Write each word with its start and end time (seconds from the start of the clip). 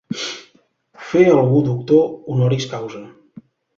Fer 1.09 1.21
algú 1.33 1.61
doctor 1.67 2.07
'honoris 2.09 2.67
causa'. 2.73 3.07